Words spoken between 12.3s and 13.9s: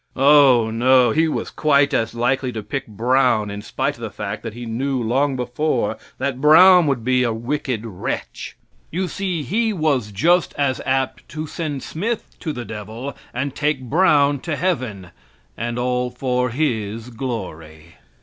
to the devil and take